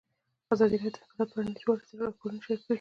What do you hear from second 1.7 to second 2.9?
رسنیو راپورونه شریک کړي.